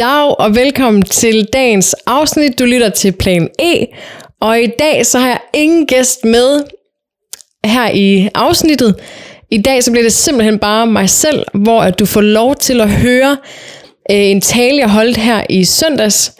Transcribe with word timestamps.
Dag 0.00 0.40
og 0.40 0.54
velkommen 0.54 1.02
til 1.02 1.48
dagens 1.52 1.94
afsnit. 2.06 2.58
Du 2.58 2.64
lytter 2.64 2.88
til 2.88 3.12
Plan 3.12 3.48
E, 3.58 3.86
og 4.40 4.60
i 4.60 4.66
dag 4.66 5.06
så 5.06 5.18
har 5.18 5.28
jeg 5.28 5.40
ingen 5.54 5.86
gæst 5.86 6.24
med 6.24 6.64
her 7.64 7.90
i 7.94 8.28
afsnittet. 8.34 8.94
I 9.50 9.58
dag 9.58 9.82
så 9.84 9.90
bliver 9.90 10.02
det 10.02 10.12
simpelthen 10.12 10.58
bare 10.58 10.86
mig 10.86 11.10
selv, 11.10 11.44
hvor 11.54 11.80
at 11.80 11.98
du 11.98 12.06
får 12.06 12.20
lov 12.20 12.54
til 12.54 12.80
at 12.80 12.90
høre 12.90 13.36
øh, 14.10 14.16
en 14.16 14.40
tale, 14.40 14.78
jeg 14.78 14.90
holdt 14.90 15.16
her 15.16 15.44
i 15.50 15.64
søndags. 15.64 16.32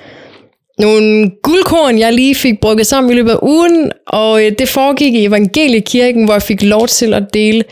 Nogle 0.79 1.31
guldkorn, 1.43 1.99
jeg 1.99 2.13
lige 2.13 2.35
fik 2.35 2.61
brugt 2.61 2.87
sammen 2.87 3.13
i 3.13 3.15
løbet 3.15 3.31
af 3.31 3.39
ugen, 3.42 3.92
og 4.06 4.45
øh, 4.47 4.53
det 4.59 4.69
foregik 4.69 5.15
i 5.15 5.25
Evangeliekirken, 5.25 6.25
hvor 6.25 6.34
jeg 6.34 6.42
fik 6.42 6.62
lov 6.62 6.89
til 6.89 7.15
at 7.15 7.34
dele 7.34 7.65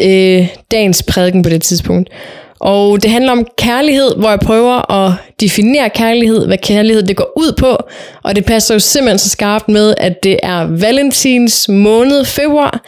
øh, 0.00 0.48
dagens 0.70 1.02
prædiken 1.02 1.42
på 1.42 1.50
det 1.50 1.62
tidspunkt. 1.62 2.10
Og 2.60 3.02
det 3.02 3.10
handler 3.10 3.32
om 3.32 3.46
kærlighed, 3.58 4.16
hvor 4.16 4.28
jeg 4.28 4.40
prøver 4.40 4.92
at 4.92 5.12
definere 5.40 5.90
kærlighed, 5.90 6.46
hvad 6.46 6.58
kærlighed 6.58 7.02
det 7.02 7.16
går 7.16 7.32
ud 7.36 7.52
på. 7.52 7.76
Og 8.22 8.36
det 8.36 8.44
passer 8.44 8.74
jo 8.74 8.78
simpelthen 8.78 9.18
så 9.18 9.28
skarpt 9.28 9.68
med, 9.68 9.94
at 9.98 10.22
det 10.22 10.38
er 10.42 10.66
valentins 10.80 11.68
måned, 11.68 12.24
februar. 12.24 12.82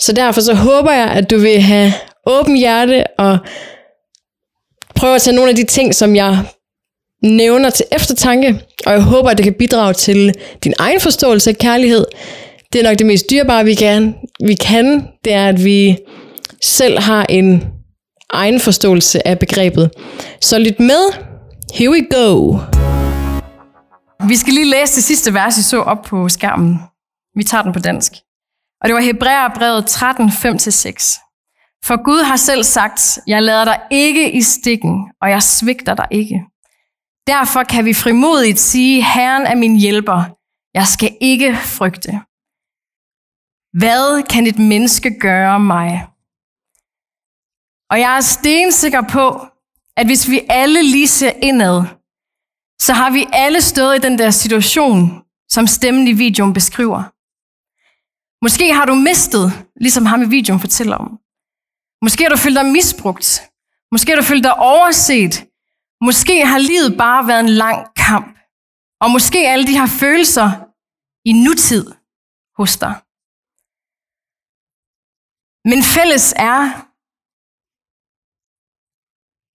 Så 0.00 0.12
derfor 0.12 0.40
så 0.40 0.54
håber 0.54 0.92
jeg, 0.92 1.10
at 1.10 1.30
du 1.30 1.38
vil 1.38 1.60
have 1.60 1.92
åben 2.26 2.56
hjerte 2.56 3.04
og 3.18 3.38
prøve 4.94 5.14
at 5.14 5.22
tage 5.22 5.36
nogle 5.36 5.50
af 5.50 5.56
de 5.56 5.64
ting, 5.64 5.94
som 5.94 6.16
jeg 6.16 6.38
nævner 7.22 7.70
til 7.70 7.84
eftertanke. 7.92 8.60
Og 8.86 8.92
jeg 8.92 9.02
håber, 9.02 9.30
at 9.30 9.36
det 9.36 9.44
kan 9.44 9.54
bidrage 9.54 9.94
til 9.94 10.34
din 10.64 10.74
egen 10.78 11.00
forståelse 11.00 11.50
af 11.50 11.58
kærlighed. 11.58 12.04
Det 12.72 12.78
er 12.78 12.82
nok 12.82 12.98
det 12.98 13.06
mest 13.06 13.30
dyrebare, 13.30 13.64
vi 13.64 13.74
kan. 13.74 14.14
Vi 14.44 14.54
kan, 14.54 15.04
det 15.24 15.32
er, 15.32 15.48
at 15.48 15.64
vi 15.64 15.96
selv 16.62 16.98
har 16.98 17.26
en 17.28 17.77
egen 18.30 18.60
forståelse 18.60 19.28
af 19.28 19.38
begrebet. 19.38 19.90
Så 20.40 20.58
lyt 20.58 20.80
med. 20.80 21.02
Here 21.74 21.90
we 21.90 22.06
go. 22.10 22.58
Vi 24.28 24.36
skal 24.36 24.52
lige 24.54 24.70
læse 24.70 24.94
det 24.94 25.04
sidste 25.04 25.34
vers, 25.34 25.58
I 25.58 25.62
så 25.62 25.80
op 25.82 26.02
på 26.02 26.28
skærmen. 26.28 26.78
Vi 27.36 27.44
tager 27.44 27.62
den 27.62 27.72
på 27.72 27.78
dansk. 27.78 28.12
Og 28.80 28.88
det 28.88 28.94
var 28.94 29.00
Hebræerbrevet 29.00 29.86
13, 29.86 30.28
5-6. 30.28 31.24
For 31.84 32.04
Gud 32.04 32.22
har 32.22 32.36
selv 32.36 32.64
sagt, 32.64 33.18
jeg 33.26 33.42
lader 33.42 33.64
dig 33.64 33.80
ikke 33.90 34.32
i 34.32 34.42
stikken, 34.42 35.04
og 35.22 35.30
jeg 35.30 35.42
svigter 35.42 35.94
dig 35.94 36.06
ikke. 36.10 36.42
Derfor 37.26 37.62
kan 37.62 37.84
vi 37.84 37.94
frimodigt 37.94 38.60
sige, 38.60 39.04
Herren 39.04 39.46
er 39.46 39.54
min 39.54 39.76
hjælper. 39.76 40.24
Jeg 40.74 40.86
skal 40.86 41.16
ikke 41.20 41.56
frygte. 41.56 42.10
Hvad 43.78 44.22
kan 44.22 44.46
et 44.46 44.58
menneske 44.58 45.18
gøre 45.18 45.60
mig? 45.60 46.06
Og 47.90 48.00
jeg 48.00 48.16
er 48.16 48.20
stensikker 48.20 49.02
på, 49.12 49.46
at 49.96 50.06
hvis 50.06 50.30
vi 50.30 50.40
alle 50.48 50.82
lige 50.82 51.08
ser 51.08 51.32
indad, 51.42 51.84
så 52.80 52.92
har 52.92 53.10
vi 53.10 53.26
alle 53.32 53.60
stået 53.62 53.96
i 53.96 54.00
den 54.06 54.18
der 54.18 54.30
situation, 54.30 55.24
som 55.48 55.66
stemmen 55.66 56.08
i 56.08 56.12
videoen 56.12 56.52
beskriver. 56.52 57.02
Måske 58.44 58.74
har 58.74 58.84
du 58.84 58.94
mistet, 58.94 59.66
ligesom 59.76 60.06
ham 60.06 60.22
i 60.22 60.28
videoen 60.28 60.60
fortæller 60.60 60.96
om. 60.96 61.18
Måske 62.02 62.22
har 62.24 62.30
du 62.30 62.36
følt 62.36 62.56
dig 62.56 62.66
misbrugt. 62.66 63.42
Måske 63.92 64.12
har 64.12 64.20
du 64.20 64.26
følt 64.26 64.44
dig 64.44 64.54
overset. 64.54 65.46
Måske 66.00 66.46
har 66.46 66.58
livet 66.58 66.98
bare 66.98 67.26
været 67.26 67.40
en 67.40 67.48
lang 67.64 67.94
kamp. 67.96 68.38
Og 69.00 69.10
måske 69.10 69.38
alle 69.38 69.66
de 69.66 69.78
her 69.78 69.86
følelser 69.86 70.48
i 71.24 71.32
nutid 71.32 71.84
hos 72.58 72.76
dig. 72.76 72.94
Men 75.70 75.80
fælles 75.94 76.34
er, 76.36 76.87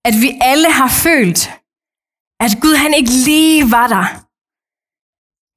at 0.06 0.16
vi 0.24 0.30
alle 0.42 0.70
har 0.72 0.92
følt, 1.06 1.40
at 2.46 2.52
Gud 2.62 2.76
han 2.76 2.94
ikke 2.94 3.14
lige 3.30 3.72
var 3.72 3.88
der. 3.88 4.06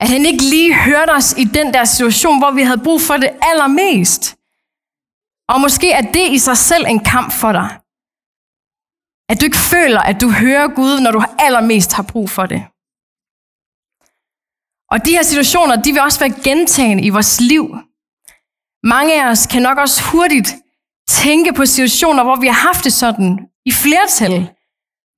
At 0.03 0.09
han 0.09 0.27
ikke 0.31 0.45
lige 0.55 0.75
hørte 0.75 1.11
os 1.11 1.33
i 1.43 1.45
den 1.45 1.75
der 1.75 1.85
situation, 1.85 2.39
hvor 2.39 2.51
vi 2.51 2.63
havde 2.63 2.85
brug 2.85 3.01
for 3.01 3.17
det 3.17 3.31
allermest. 3.51 4.23
Og 5.49 5.61
måske 5.61 5.93
er 5.93 6.03
det 6.17 6.27
i 6.37 6.39
sig 6.39 6.57
selv 6.57 6.85
en 6.87 7.01
kamp 7.05 7.33
for 7.33 7.53
dig. 7.53 7.69
At 9.31 9.41
du 9.41 9.45
ikke 9.45 9.67
føler, 9.75 10.01
at 10.01 10.21
du 10.21 10.29
hører 10.31 10.69
Gud, 10.79 11.01
når 11.01 11.11
du 11.11 11.23
allermest 11.39 11.93
har 11.93 12.03
brug 12.13 12.31
for 12.31 12.47
det. 12.47 12.61
Og 14.93 15.05
de 15.05 15.11
her 15.17 15.23
situationer, 15.23 15.83
de 15.83 15.93
vil 15.93 16.03
også 16.03 16.21
være 16.21 16.41
gentagende 16.45 17.03
i 17.05 17.11
vores 17.11 17.41
liv. 17.41 17.65
Mange 18.83 19.23
af 19.23 19.31
os 19.31 19.47
kan 19.47 19.63
nok 19.63 19.79
også 19.79 20.03
hurtigt 20.11 20.49
tænke 21.09 21.53
på 21.53 21.67
situationer, 21.67 22.23
hvor 22.25 22.37
vi 22.37 22.47
har 22.47 22.61
haft 22.69 22.85
det 22.85 22.93
sådan, 22.93 23.33
i 23.67 23.73
flertal, 23.73 24.35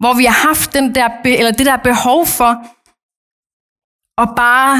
hvor 0.00 0.14
vi 0.20 0.24
har 0.24 0.48
haft 0.48 0.72
den 0.72 0.94
der, 0.94 1.08
eller 1.24 1.52
det 1.52 1.66
der 1.66 1.76
behov 1.76 2.26
for 2.26 2.52
at 4.22 4.28
bare 4.36 4.76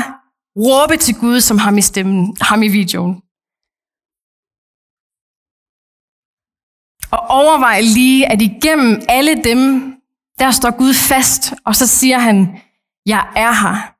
råbe 0.66 0.96
til 0.96 1.14
Gud, 1.20 1.40
som 1.40 1.58
ham 1.58 1.78
i 1.78 1.82
stemmen, 1.82 2.36
ham 2.40 2.62
i 2.62 2.68
videoen. 2.68 3.14
Og 7.10 7.20
overvej 7.40 7.80
lige, 7.80 8.26
at 8.32 8.42
igennem 8.42 9.02
alle 9.08 9.44
dem, 9.44 9.60
der 10.38 10.50
står 10.50 10.70
Gud 10.78 10.94
fast, 10.94 11.54
og 11.64 11.74
så 11.76 11.86
siger 11.86 12.18
han, 12.18 12.60
jeg 13.06 13.32
er 13.36 13.52
her. 13.62 13.94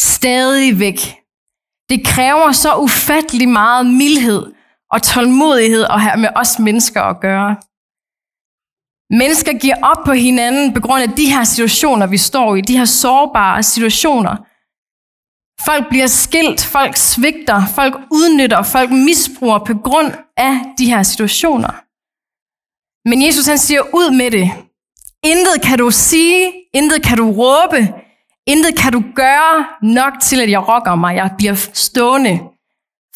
Stadig 0.00 0.78
væk. 0.78 0.98
Det 1.88 2.06
kræver 2.06 2.52
så 2.52 2.76
ufattelig 2.76 3.48
meget 3.48 3.86
mildhed 3.86 4.54
og 4.90 5.02
tålmodighed 5.02 5.84
at 5.84 6.00
have 6.00 6.20
med 6.20 6.28
os 6.36 6.58
mennesker 6.58 7.02
at 7.02 7.20
gøre. 7.20 7.56
Mennesker 9.20 9.58
giver 9.58 9.76
op 9.82 10.04
på 10.04 10.12
hinanden 10.12 10.74
på 10.74 10.80
grund 10.80 11.02
af 11.02 11.10
de 11.10 11.26
her 11.34 11.44
situationer, 11.44 12.06
vi 12.06 12.18
står 12.18 12.56
i, 12.56 12.60
de 12.60 12.78
her 12.78 12.84
sårbare 12.84 13.62
situationer. 13.62 14.36
Folk 15.66 15.88
bliver 15.88 16.06
skilt, 16.06 16.64
folk 16.64 16.96
svigter, 16.96 17.66
folk 17.74 17.94
udnytter, 18.10 18.62
folk 18.62 18.90
misbruger 18.90 19.58
på 19.58 19.74
grund 19.74 20.12
af 20.36 20.54
de 20.78 20.86
her 20.86 21.02
situationer. 21.02 21.72
Men 23.08 23.26
Jesus 23.26 23.46
han 23.46 23.58
siger 23.58 23.82
ud 23.82 24.16
med 24.16 24.30
det. 24.30 24.50
Intet 25.24 25.62
kan 25.62 25.78
du 25.78 25.90
sige, 25.90 26.52
intet 26.74 27.02
kan 27.02 27.16
du 27.16 27.30
råbe, 27.30 27.94
intet 28.46 28.78
kan 28.78 28.92
du 28.92 29.02
gøre 29.14 29.66
nok 29.82 30.12
til, 30.22 30.40
at 30.40 30.50
jeg 30.50 30.68
rokker 30.68 30.94
mig. 30.94 31.16
Jeg 31.16 31.30
bliver 31.38 31.54
stående, 31.74 32.40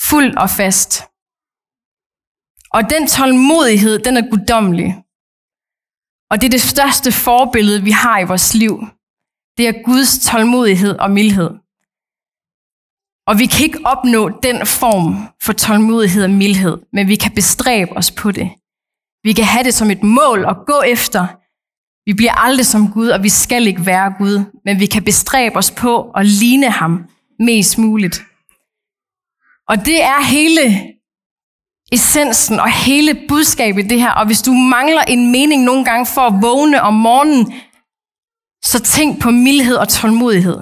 fuld 0.01 0.37
og 0.37 0.51
fast. 0.51 1.05
Og 2.71 2.91
den 2.91 3.07
tålmodighed, 3.07 3.99
den 3.99 4.17
er 4.17 4.31
guddommelig. 4.31 5.06
Og 6.31 6.41
det 6.41 6.47
er 6.47 6.51
det 6.51 6.61
største 6.61 7.13
forbillede, 7.13 7.83
vi 7.83 7.91
har 7.91 8.19
i 8.19 8.25
vores 8.25 8.55
liv. 8.55 8.75
Det 9.57 9.69
er 9.69 9.83
Guds 9.85 10.19
tålmodighed 10.19 10.99
og 10.99 11.11
mildhed. 11.11 11.51
Og 13.27 13.39
vi 13.39 13.47
kan 13.47 13.65
ikke 13.67 13.81
opnå 13.85 14.41
den 14.43 14.67
form 14.67 15.29
for 15.43 15.53
tålmodighed 15.53 16.25
og 16.25 16.31
mildhed, 16.31 16.79
men 16.93 17.09
vi 17.09 17.17
kan 17.17 17.33
bestræbe 17.35 17.93
os 17.93 18.11
på 18.11 18.31
det. 18.31 18.51
Vi 19.23 19.33
kan 19.33 19.45
have 19.45 19.65
det 19.65 19.75
som 19.75 19.91
et 19.91 20.03
mål 20.03 20.45
at 20.45 20.57
gå 20.67 20.81
efter. 20.87 21.27
Vi 22.09 22.15
bliver 22.15 22.33
aldrig 22.33 22.67
som 22.67 22.93
Gud, 22.93 23.09
og 23.09 23.23
vi 23.23 23.29
skal 23.29 23.67
ikke 23.67 23.87
være 23.87 24.15
Gud, 24.19 24.45
men 24.65 24.81
vi 24.81 24.87
kan 24.87 25.05
bestræbe 25.05 25.57
os 25.57 25.71
på 25.71 26.11
at 26.11 26.27
ligne 26.27 26.71
ham 26.71 27.05
mest 27.39 27.79
muligt. 27.79 28.23
Og 29.69 29.77
det 29.77 30.03
er 30.03 30.23
hele 30.25 30.63
essensen 31.93 32.61
og 32.61 32.71
hele 32.71 33.27
budskabet 33.29 33.85
i 33.85 33.89
det 33.89 34.01
her. 34.01 34.11
Og 34.11 34.27
hvis 34.27 34.43
du 34.43 34.53
mangler 34.53 35.03
en 35.03 35.33
mening 35.33 35.63
nogle 35.65 35.85
gange 35.85 36.07
for 36.07 36.21
at 36.21 36.43
vågne 36.43 36.83
om 36.83 36.95
morgenen, 36.95 37.53
så 38.65 38.81
tænk 38.83 39.23
på 39.23 39.31
mildhed 39.31 39.77
og 39.77 39.89
tålmodighed. 39.89 40.59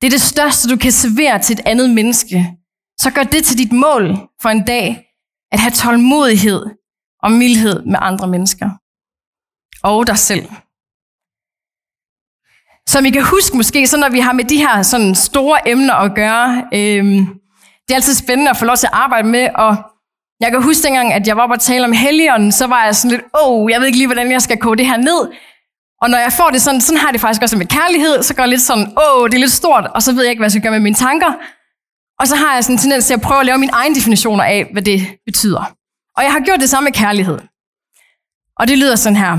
Det 0.00 0.06
er 0.06 0.10
det 0.10 0.20
største, 0.20 0.68
du 0.68 0.76
kan 0.76 0.92
servere 0.92 1.42
til 1.42 1.54
et 1.54 1.66
andet 1.66 1.90
menneske. 1.90 2.56
Så 3.00 3.10
gør 3.10 3.22
det 3.22 3.44
til 3.44 3.58
dit 3.58 3.72
mål 3.72 4.16
for 4.42 4.48
en 4.48 4.64
dag, 4.64 5.06
at 5.52 5.60
have 5.60 5.70
tålmodighed 5.70 6.66
og 7.22 7.32
mildhed 7.32 7.84
med 7.84 7.98
andre 8.02 8.28
mennesker. 8.28 8.70
Og 9.82 10.06
dig 10.06 10.18
selv. 10.18 10.48
Som 12.88 13.04
I 13.04 13.10
kan 13.10 13.24
huske 13.24 13.56
måske, 13.56 13.86
så 13.86 13.96
når 13.96 14.08
vi 14.08 14.20
har 14.20 14.32
med 14.32 14.44
de 14.44 14.56
her 14.56 14.82
sådan 14.82 15.14
store 15.14 15.68
emner 15.68 15.94
at 15.94 16.14
gøre, 16.14 16.68
øh, 16.72 17.04
det 17.84 17.90
er 17.90 17.94
altid 17.94 18.14
spændende 18.14 18.50
at 18.50 18.56
få 18.56 18.64
lov 18.64 18.76
til 18.76 18.86
at 18.86 18.92
arbejde 18.92 19.28
med, 19.28 19.48
og 19.54 19.76
jeg 20.40 20.50
kan 20.50 20.62
huske 20.62 20.82
dengang, 20.82 21.12
at 21.12 21.26
jeg 21.26 21.36
var 21.36 21.42
oppe 21.42 21.54
og 21.54 21.60
tale 21.60 21.84
om 21.84 21.92
helligånden, 21.92 22.52
så 22.52 22.66
var 22.66 22.84
jeg 22.84 22.96
sådan 22.96 23.10
lidt, 23.10 23.22
åh, 23.22 23.52
oh, 23.52 23.70
jeg 23.70 23.80
ved 23.80 23.86
ikke 23.86 23.98
lige, 23.98 24.06
hvordan 24.06 24.32
jeg 24.32 24.42
skal 24.42 24.58
koge 24.58 24.76
det 24.76 24.86
her 24.86 24.96
ned. 24.96 25.20
Og 26.02 26.10
når 26.10 26.18
jeg 26.18 26.32
får 26.32 26.50
det 26.50 26.62
sådan, 26.62 26.80
sådan 26.80 27.00
har 27.00 27.12
det 27.12 27.20
faktisk 27.20 27.42
også 27.42 27.56
med 27.56 27.66
kærlighed, 27.66 28.22
så 28.22 28.34
går 28.34 28.42
jeg 28.42 28.50
lidt 28.50 28.62
sådan, 28.62 28.86
åh, 28.86 29.22
oh, 29.22 29.28
det 29.28 29.34
er 29.34 29.38
lidt 29.38 29.52
stort, 29.52 29.84
og 29.94 30.02
så 30.02 30.12
ved 30.12 30.22
jeg 30.22 30.30
ikke, 30.30 30.40
hvad 30.40 30.46
jeg 30.46 30.50
skal 30.50 30.62
gøre 30.62 30.72
med 30.72 30.80
mine 30.80 30.96
tanker. 30.96 31.32
Og 32.20 32.28
så 32.28 32.36
har 32.36 32.54
jeg 32.54 32.64
sådan 32.64 32.74
en 32.74 32.78
tendens 32.78 33.06
til 33.06 33.14
at 33.14 33.20
prøve 33.20 33.40
at 33.40 33.46
lave 33.46 33.58
mine 33.58 33.72
egne 33.72 33.94
definitioner 33.94 34.44
af, 34.44 34.68
hvad 34.72 34.82
det 34.82 35.00
betyder. 35.26 35.72
Og 36.16 36.22
jeg 36.24 36.32
har 36.32 36.40
gjort 36.40 36.60
det 36.60 36.70
samme 36.70 36.86
med 36.86 36.92
kærlighed. 36.92 37.38
Og 38.58 38.68
det 38.68 38.78
lyder 38.78 38.96
sådan 38.96 39.16
her. 39.16 39.38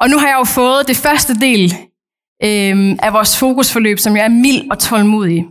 Og 0.00 0.10
nu 0.10 0.18
har 0.18 0.28
jeg 0.28 0.36
jo 0.38 0.44
fået 0.44 0.88
det 0.88 0.96
første 0.96 1.34
del 1.34 1.64
øh, 2.44 2.96
af 3.02 3.12
vores 3.12 3.38
fokusforløb, 3.38 3.98
som 3.98 4.16
jeg 4.16 4.24
er 4.24 4.28
mild 4.28 4.70
og 4.70 4.78
tålmodig. 4.78 5.46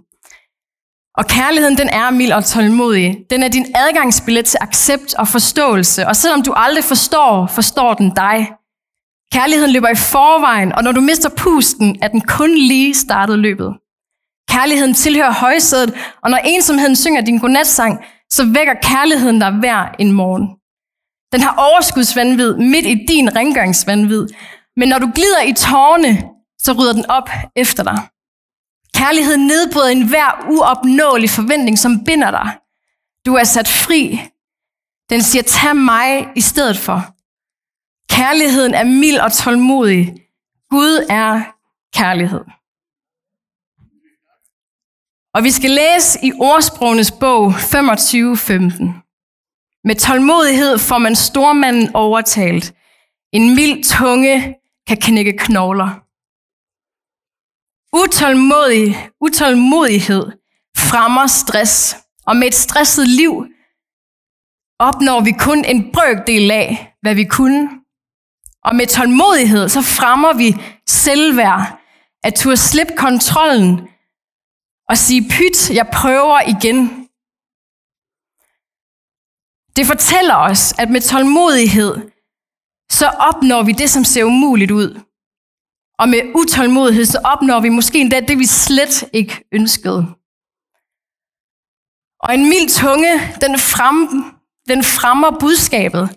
Og 1.18 1.26
kærligheden, 1.28 1.78
den 1.78 1.90
er 1.90 2.10
mild 2.10 2.32
og 2.32 2.46
tålmodig. 2.46 3.18
Den 3.30 3.44
er 3.44 3.48
din 3.48 3.66
adgangsbillet 3.76 4.46
til 4.46 4.58
accept 4.62 5.14
og 5.14 5.28
forståelse. 5.28 6.08
Og 6.08 6.16
selvom 6.16 6.42
du 6.42 6.54
aldrig 6.56 6.84
forstår, 6.84 7.48
forstår 7.48 7.94
den 7.94 8.10
dig. 8.16 8.52
Kærligheden 9.34 9.74
løber 9.74 9.90
i 9.90 9.96
forvejen, 9.96 10.72
og 10.72 10.84
når 10.84 10.92
du 10.92 11.02
mister 11.02 11.30
pusten, 11.30 11.98
er 12.02 12.08
den 12.08 12.22
kun 12.22 12.54
lige 12.56 12.94
startet 12.94 13.40
løbet. 13.40 13.74
Kærligheden 14.50 14.94
tilhører 14.94 15.34
højsædet, 15.34 15.94
og 16.24 16.30
når 16.32 16.38
ensomheden 16.38 16.96
synger 16.96 17.22
din 17.22 17.38
godnatsang, 17.38 18.00
så 18.30 18.46
vækker 18.54 18.74
kærligheden 18.82 19.40
dig 19.40 19.52
hver 19.52 19.96
en 20.00 20.12
morgen. 20.12 20.48
Den 21.34 21.42
har 21.42 21.56
overskudsvandvid 21.58 22.56
midt 22.56 22.86
i 22.86 23.06
din 23.08 23.36
rengøringsvandvid, 23.36 24.28
men 24.78 24.90
når 24.90 25.00
du 25.00 25.12
glider 25.16 25.42
i 25.42 25.54
tårne, 25.54 26.12
så 26.60 26.72
rydder 26.72 26.94
den 26.94 27.06
op 27.10 27.30
efter 27.56 27.84
dig. 27.84 28.00
Kærlighed 28.96 29.38
nedbryder 29.38 29.88
enhver 29.88 30.46
uopnåelig 30.50 31.30
forventning, 31.30 31.80
som 31.80 32.04
binder 32.04 32.32
dig. 32.32 32.58
Du 33.26 33.34
er 33.34 33.44
sat 33.44 33.68
fri. 33.68 34.22
Den 35.10 35.22
siger, 35.24 35.44
tag 35.44 35.76
mig 35.76 36.28
i 36.36 36.42
stedet 36.42 36.78
for. 36.78 37.14
Kærligheden 38.10 38.74
er 38.74 38.84
mild 38.84 39.18
og 39.18 39.34
tålmodig. 39.34 40.14
Gud 40.70 41.06
er 41.10 41.42
kærlighed. 41.94 42.44
Og 45.34 45.44
vi 45.44 45.52
skal 45.52 45.72
læse 45.72 46.20
i 46.24 46.32
ordsprogenes 46.40 47.12
bog 47.12 47.52
25.15. 47.52 49.08
Med 49.84 49.96
tålmodighed 49.96 50.78
får 50.80 50.98
man 50.98 51.16
stormanden 51.16 51.96
overtalt. 51.96 52.74
En 53.34 53.56
mild 53.56 53.84
tunge 53.84 54.56
kan 54.88 54.98
knække 54.98 55.38
knogler. 55.38 56.07
Utålmodig, 58.04 59.10
utålmodighed 59.22 60.24
fremmer 60.78 61.28
stress, 61.28 61.96
og 62.28 62.38
med 62.38 62.48
et 62.48 62.56
stresset 62.56 63.08
liv 63.08 63.46
opnår 64.80 65.20
vi 65.20 65.32
kun 65.40 65.66
en 65.66 65.92
brøkdel 65.92 66.52
af, 66.52 66.96
hvad 67.02 67.16
vi 67.16 67.24
kunne. 67.26 67.70
Og 68.64 68.76
med 68.76 68.88
tålmodighed, 68.88 69.70
så 69.70 69.82
fremmer 69.82 70.34
vi 70.34 70.56
selvværd, 70.88 71.80
at 72.24 72.34
turde 72.36 72.58
slippe 72.58 72.94
kontrollen 72.98 73.88
og 74.90 74.98
sige, 74.98 75.30
pyt, 75.30 75.70
jeg 75.72 75.88
prøver 75.94 76.40
igen. 76.42 77.08
Det 79.76 79.86
fortæller 79.86 80.36
os, 80.36 80.74
at 80.80 80.90
med 80.90 81.02
tålmodighed, 81.02 81.94
så 82.92 83.08
opnår 83.08 83.64
vi 83.64 83.72
det, 83.72 83.90
som 83.90 84.04
ser 84.04 84.24
umuligt 84.24 84.72
ud. 84.72 85.07
Og 86.00 86.10
med 86.10 86.22
utålmodighed, 86.36 87.06
så 87.06 87.20
opnår 87.24 87.60
vi 87.60 87.70
måske 87.70 88.00
endda 88.00 88.20
det, 88.20 88.40
vi 88.40 88.46
slet 88.46 89.10
ikke 89.14 89.44
ønskede. 89.52 90.06
Og 92.20 92.34
en 92.34 92.50
mild 92.50 92.70
tunge, 92.70 93.14
den, 93.42 93.60
frem, 93.60 94.24
den 94.70 94.84
fremmer 94.84 95.40
budskabet. 95.40 96.10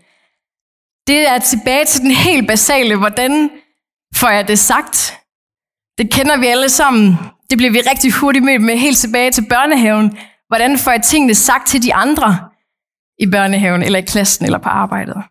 Det 1.06 1.28
er 1.28 1.38
tilbage 1.38 1.84
til 1.84 2.00
den 2.00 2.10
helt 2.10 2.48
basale, 2.48 2.96
hvordan 2.96 3.50
får 4.16 4.28
jeg 4.28 4.48
det 4.48 4.58
sagt? 4.58 5.18
Det 5.98 6.12
kender 6.12 6.36
vi 6.36 6.46
alle 6.46 6.68
sammen. 6.68 7.16
Det 7.50 7.58
bliver 7.58 7.72
vi 7.72 7.80
rigtig 7.80 8.12
hurtigt 8.12 8.44
mødt 8.44 8.62
med 8.62 8.76
helt 8.76 8.98
tilbage 8.98 9.30
til 9.30 9.46
børnehaven. 9.48 10.18
Hvordan 10.48 10.78
får 10.78 10.90
jeg 10.90 11.02
tingene 11.02 11.34
sagt 11.34 11.68
til 11.68 11.82
de 11.82 11.94
andre 11.94 12.48
i 13.18 13.26
børnehaven, 13.26 13.82
eller 13.82 13.98
i 13.98 14.02
klassen, 14.02 14.44
eller 14.44 14.58
på 14.58 14.68
arbejdet? 14.68 15.22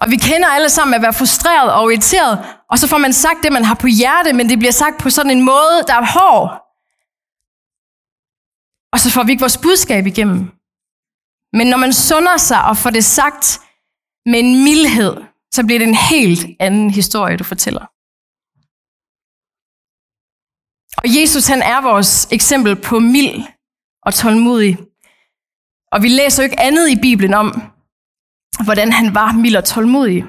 Og 0.00 0.10
vi 0.10 0.16
kender 0.16 0.48
alle 0.48 0.70
sammen 0.70 0.94
at 0.94 1.02
være 1.02 1.12
frustreret 1.12 1.72
og 1.72 1.92
irriteret, 1.92 2.34
og 2.70 2.78
så 2.78 2.88
får 2.88 2.98
man 2.98 3.12
sagt 3.12 3.42
det, 3.42 3.52
man 3.52 3.64
har 3.64 3.74
på 3.74 3.86
hjerte, 3.86 4.32
men 4.32 4.48
det 4.48 4.58
bliver 4.58 4.72
sagt 4.72 5.02
på 5.02 5.10
sådan 5.10 5.30
en 5.30 5.42
måde, 5.42 5.76
der 5.88 5.94
er 5.94 6.12
hård. 6.16 6.48
Og 8.92 9.00
så 9.00 9.10
får 9.10 9.22
vi 9.24 9.30
ikke 9.32 9.46
vores 9.46 9.58
budskab 9.58 10.06
igennem. 10.06 10.40
Men 11.52 11.66
når 11.66 11.78
man 11.78 11.92
sunder 11.92 12.36
sig 12.36 12.64
og 12.64 12.76
får 12.76 12.90
det 12.90 13.04
sagt 13.04 13.60
med 14.26 14.38
en 14.40 14.64
mildhed, 14.64 15.16
så 15.54 15.64
bliver 15.66 15.78
det 15.78 15.88
en 15.88 15.94
helt 15.94 16.46
anden 16.60 16.90
historie, 16.90 17.36
du 17.36 17.44
fortæller. 17.44 17.84
Og 21.02 21.20
Jesus 21.20 21.46
han 21.46 21.62
er 21.62 21.80
vores 21.80 22.28
eksempel 22.32 22.76
på 22.76 22.98
mild 22.98 23.42
og 24.02 24.14
tålmodig. 24.14 24.78
Og 25.92 26.02
vi 26.02 26.08
læser 26.08 26.42
jo 26.42 26.44
ikke 26.44 26.60
andet 26.60 26.90
i 26.90 27.00
Bibelen 27.00 27.34
om, 27.34 27.73
hvordan 28.64 28.92
han 28.92 29.14
var 29.14 29.32
mild 29.32 29.56
og 29.56 29.64
tålmodig. 29.64 30.24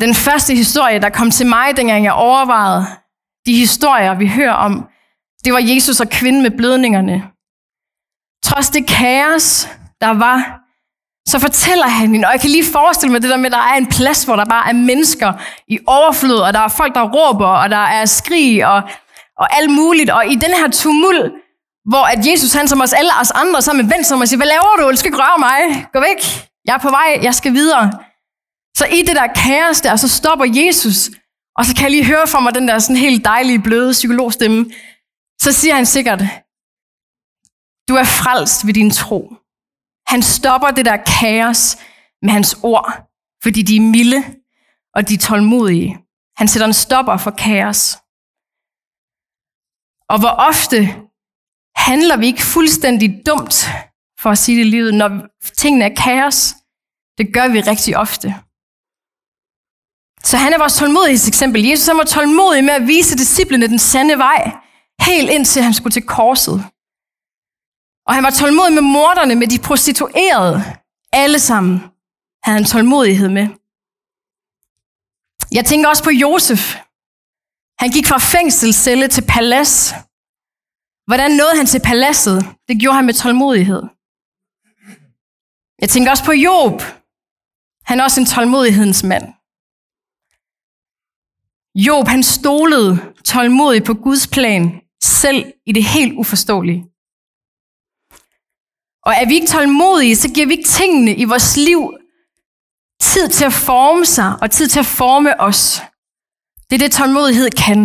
Den 0.00 0.14
første 0.14 0.54
historie, 0.54 0.98
der 1.00 1.10
kom 1.10 1.30
til 1.30 1.46
mig, 1.46 1.76
dengang 1.76 2.04
jeg 2.04 2.12
overvejede 2.12 2.86
de 3.46 3.56
historier, 3.56 4.14
vi 4.14 4.28
hører 4.28 4.52
om, 4.52 4.88
det 5.44 5.52
var 5.52 5.58
Jesus 5.58 6.00
og 6.00 6.08
kvinden 6.08 6.42
med 6.42 6.50
blødningerne. 6.50 7.22
Trods 8.44 8.70
det 8.70 8.86
kaos, 8.86 9.68
der 10.00 10.10
var, 10.10 10.62
så 11.28 11.38
fortæller 11.38 11.86
han 11.86 12.10
hende, 12.10 12.26
og 12.26 12.32
jeg 12.32 12.40
kan 12.40 12.50
lige 12.50 12.72
forestille 12.72 13.12
mig 13.12 13.22
det 13.22 13.30
der 13.30 13.36
med, 13.36 13.46
at 13.46 13.52
der 13.52 13.58
er 13.58 13.76
en 13.76 13.86
plads, 13.86 14.24
hvor 14.24 14.36
der 14.36 14.44
bare 14.44 14.68
er 14.68 14.72
mennesker 14.72 15.32
i 15.68 15.78
overflod, 15.86 16.40
og 16.40 16.52
der 16.52 16.60
er 16.60 16.68
folk, 16.68 16.94
der 16.94 17.10
råber, 17.10 17.46
og 17.46 17.70
der 17.70 17.84
er 17.98 18.04
skrig, 18.04 18.66
og, 18.66 18.82
og 19.38 19.56
alt 19.56 19.70
muligt. 19.70 20.10
Og 20.10 20.26
i 20.26 20.34
den 20.34 20.52
her 20.60 20.70
tumult, 20.70 21.32
hvor 21.84 22.04
at 22.12 22.26
Jesus, 22.26 22.52
han 22.52 22.68
som 22.68 22.80
os 22.80 22.92
alle 22.92 23.10
os 23.20 23.30
andre, 23.30 23.62
sammen 23.62 23.86
med 23.86 23.94
vendt 23.94 24.06
som 24.06 24.20
og 24.20 24.28
siger, 24.28 24.38
hvad 24.38 24.46
laver 24.46 24.76
du? 24.78 24.90
Du 24.90 24.96
skal 24.96 25.08
ikke 25.08 25.22
røre 25.22 25.38
mig. 25.38 25.86
Gå 25.92 26.00
væk. 26.00 26.48
Jeg 26.64 26.74
er 26.74 26.78
på 26.78 26.90
vej. 26.90 27.18
Jeg 27.22 27.34
skal 27.34 27.52
videre. 27.52 27.86
Så 28.76 28.84
i 28.86 29.02
det 29.02 29.16
der 29.16 29.26
kaos 29.26 29.80
der, 29.80 29.96
så 29.96 30.08
stopper 30.08 30.44
Jesus, 30.44 31.10
og 31.56 31.64
så 31.64 31.74
kan 31.74 31.82
jeg 31.82 31.90
lige 31.90 32.04
høre 32.04 32.26
fra 32.26 32.40
mig 32.40 32.54
den 32.54 32.68
der 32.68 32.78
sådan 32.78 32.96
helt 32.96 33.24
dejlige, 33.24 33.62
bløde 33.62 33.92
psykologstemme. 33.92 34.70
Så 35.40 35.52
siger 35.52 35.74
han 35.74 35.86
sikkert, 35.86 36.20
du 37.88 37.94
er 37.94 38.04
frelst 38.04 38.66
ved 38.66 38.74
din 38.74 38.90
tro. 38.90 39.20
Han 40.06 40.22
stopper 40.22 40.70
det 40.70 40.84
der 40.84 40.96
kaos 41.20 41.76
med 42.22 42.30
hans 42.30 42.56
ord, 42.62 42.86
fordi 43.42 43.62
de 43.62 43.76
er 43.76 43.80
milde, 43.80 44.20
og 44.94 45.08
de 45.08 45.14
er 45.14 45.18
tålmodige. 45.18 45.98
Han 46.36 46.48
sætter 46.48 46.66
en 46.66 46.72
stopper 46.72 47.16
for 47.16 47.30
kaos. 47.30 47.98
Og 50.12 50.18
hvor 50.20 50.34
ofte 50.50 50.78
handler 51.76 52.16
vi 52.16 52.26
ikke 52.26 52.42
fuldstændig 52.42 53.08
dumt, 53.26 53.54
for 54.22 54.30
at 54.30 54.38
sige 54.38 54.58
det 54.58 54.66
i 54.66 54.70
livet, 54.70 54.94
når 54.94 55.10
tingene 55.58 55.84
er 55.84 55.94
kaos? 56.04 56.54
Det 57.18 57.34
gør 57.34 57.48
vi 57.48 57.60
rigtig 57.60 57.96
ofte. 57.96 58.28
Så 60.24 60.36
han 60.36 60.52
er 60.52 60.58
vores 60.58 60.76
tålmodighedseksempel. 60.76 61.64
Jesus 61.64 61.86
han 61.86 61.98
var 61.98 62.04
tålmodig 62.04 62.64
med 62.64 62.74
at 62.74 62.86
vise 62.86 63.16
disciplene 63.16 63.66
den 63.68 63.78
sande 63.78 64.18
vej, 64.18 64.42
helt 65.00 65.30
indtil 65.30 65.62
han 65.62 65.74
skulle 65.74 65.92
til 65.92 66.06
korset. 66.18 66.56
Og 68.06 68.14
han 68.14 68.24
var 68.24 68.30
tålmodig 68.30 68.72
med 68.72 68.82
morderne, 68.82 69.34
med 69.34 69.46
de 69.46 69.58
prostituerede. 69.58 70.58
Alle 71.12 71.38
sammen 71.38 71.74
havde 72.44 72.58
han 72.58 72.64
tålmodighed 72.64 73.28
med. 73.28 73.46
Jeg 75.52 75.64
tænker 75.66 75.88
også 75.88 76.04
på 76.04 76.10
Josef. 76.10 76.62
Han 77.82 77.90
gik 77.90 78.06
fra 78.06 78.18
fængselscelle 78.18 79.08
til 79.08 79.24
palads. 79.28 79.94
Hvordan 81.08 81.30
nåede 81.30 81.56
han 81.56 81.66
til 81.66 81.80
paladset? 81.90 82.38
Det 82.68 82.80
gjorde 82.80 82.96
han 82.96 83.06
med 83.06 83.14
tålmodighed. 83.14 83.82
Jeg 85.82 85.90
tænker 85.90 86.10
også 86.10 86.24
på 86.24 86.32
Job. 86.32 86.82
Han 87.84 88.00
er 88.00 88.04
også 88.04 88.20
en 88.20 88.26
tålmodighedens 88.26 89.02
mand. 89.04 89.26
Job, 91.86 92.06
han 92.08 92.22
stolede 92.22 92.92
tålmodigt 93.24 93.84
på 93.84 93.94
Guds 93.94 94.26
plan, 94.26 94.80
selv 95.02 95.52
i 95.66 95.72
det 95.72 95.84
helt 95.84 96.12
uforståelige. 96.12 96.82
Og 99.06 99.12
er 99.20 99.26
vi 99.28 99.34
ikke 99.34 99.46
tålmodige, 99.46 100.16
så 100.16 100.28
giver 100.34 100.46
vi 100.46 100.52
ikke 100.52 100.68
tingene 100.68 101.16
i 101.16 101.24
vores 101.24 101.56
liv 101.56 101.80
tid 103.00 103.28
til 103.28 103.44
at 103.44 103.52
forme 103.52 104.06
sig 104.06 104.30
og 104.42 104.50
tid 104.50 104.68
til 104.68 104.78
at 104.78 104.86
forme 104.86 105.40
os. 105.40 105.82
Det 106.70 106.74
er 106.74 106.78
det, 106.78 106.92
tålmodighed 106.92 107.50
kan. 107.50 107.80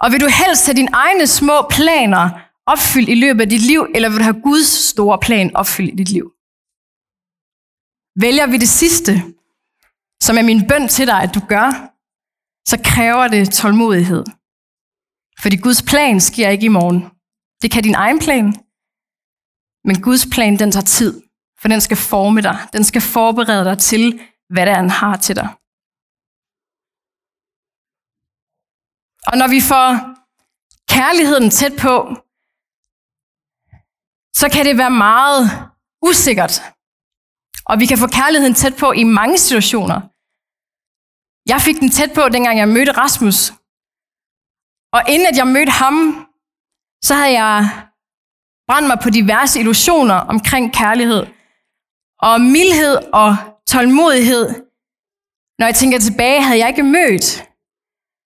Og 0.00 0.12
vil 0.12 0.20
du 0.20 0.28
helst 0.28 0.66
have 0.66 0.76
dine 0.76 0.92
egne 0.92 1.26
små 1.26 1.56
planer 1.70 2.30
opfyldt 2.66 3.08
i 3.08 3.14
løbet 3.14 3.40
af 3.40 3.48
dit 3.48 3.62
liv, 3.62 3.86
eller 3.94 4.08
vil 4.08 4.18
du 4.18 4.24
have 4.24 4.42
Guds 4.42 4.68
store 4.90 5.18
plan 5.18 5.56
opfyldt 5.56 5.92
i 5.92 5.96
dit 5.96 6.08
liv? 6.08 6.33
Vælger 8.20 8.46
vi 8.46 8.56
det 8.56 8.68
sidste, 8.68 9.12
som 10.22 10.38
er 10.38 10.42
min 10.42 10.68
bøn 10.68 10.88
til 10.88 11.06
dig, 11.06 11.22
at 11.22 11.34
du 11.34 11.40
gør, 11.54 11.68
så 12.70 12.76
kræver 12.84 13.28
det 13.28 13.52
tålmodighed. 13.52 14.24
Fordi 15.42 15.56
Guds 15.56 15.82
plan 15.82 16.20
sker 16.20 16.48
ikke 16.48 16.66
i 16.66 16.76
morgen. 16.78 17.00
Det 17.62 17.70
kan 17.70 17.82
din 17.82 17.94
egen 17.94 18.18
plan. 18.18 18.46
Men 19.84 20.02
Guds 20.02 20.26
plan, 20.34 20.58
den 20.58 20.72
tager 20.72 20.84
tid. 20.84 21.22
For 21.60 21.68
den 21.68 21.80
skal 21.80 21.96
forme 21.96 22.40
dig. 22.40 22.58
Den 22.72 22.84
skal 22.84 23.02
forberede 23.02 23.64
dig 23.64 23.78
til, 23.78 24.20
hvad 24.48 24.66
det 24.66 24.72
er, 24.72 24.76
han 24.76 24.90
har 24.90 25.16
til 25.16 25.36
dig. 25.36 25.48
Og 29.30 29.38
når 29.38 29.48
vi 29.48 29.60
får 29.70 29.88
kærligheden 30.88 31.50
tæt 31.50 31.76
på, 31.86 31.96
så 34.40 34.46
kan 34.52 34.66
det 34.66 34.78
være 34.78 34.90
meget 34.90 35.42
usikkert. 36.02 36.73
Og 37.66 37.80
vi 37.80 37.86
kan 37.86 37.98
få 37.98 38.06
kærligheden 38.06 38.54
tæt 38.54 38.76
på 38.76 38.92
i 38.92 39.04
mange 39.04 39.38
situationer. 39.38 40.00
Jeg 41.52 41.60
fik 41.60 41.80
den 41.80 41.90
tæt 41.90 42.12
på, 42.14 42.28
dengang 42.28 42.58
jeg 42.58 42.68
mødte 42.68 42.92
Rasmus. 42.92 43.38
Og 44.96 45.02
inden 45.12 45.26
at 45.28 45.36
jeg 45.36 45.46
mødte 45.46 45.72
ham, 45.72 46.26
så 47.04 47.14
havde 47.14 47.32
jeg 47.42 47.56
brændt 48.68 48.88
mig 48.88 48.98
på 49.02 49.10
diverse 49.10 49.60
illusioner 49.60 50.14
omkring 50.14 50.72
kærlighed. 50.72 51.26
Og 52.18 52.40
mildhed 52.40 52.96
og 53.12 53.36
tålmodighed, 53.66 54.44
Når 55.58 55.66
jeg 55.66 55.74
tænker 55.74 55.98
tilbage, 55.98 56.42
havde 56.42 56.58
jeg 56.58 56.68
ikke 56.68 56.82
mødt, 56.82 57.26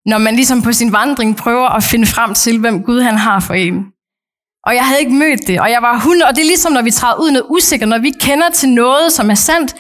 når 0.06 0.18
man 0.18 0.36
ligesom 0.36 0.62
på 0.62 0.72
sin 0.74 0.92
vandring 0.92 1.38
prøver 1.38 1.70
at 1.70 1.84
finde 1.84 2.08
frem 2.08 2.34
til, 2.34 2.60
hvem 2.60 2.84
Gud 2.84 3.01
han 3.01 3.18
har 3.18 3.39
for 3.39 3.54
en. 3.54 3.95
Og 4.68 4.76
jeg 4.76 4.86
havde 4.88 5.00
ikke 5.00 5.20
mødt 5.24 5.48
det, 5.48 5.60
og 5.64 5.72
jeg 5.72 5.82
var 5.82 6.00
hund, 6.06 6.22
og 6.22 6.36
det 6.36 6.42
er 6.42 6.52
ligesom, 6.54 6.72
når 6.74 6.82
vi 6.82 6.92
træder 6.92 7.22
ud 7.24 7.32
noget 7.32 7.48
usikkert, 7.50 7.90
når 7.90 8.00
vi 8.00 8.12
kender 8.28 8.50
til 8.50 8.70
noget, 8.70 9.14
som 9.14 9.30
er 9.30 9.40
sandt, 9.50 9.76